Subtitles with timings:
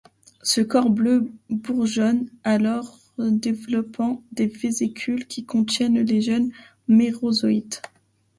[0.41, 6.49] Ce corps bleu bourgeonne alors, développant des vésicules qui contiennent les jeunes
[6.87, 7.83] mérozoïtes.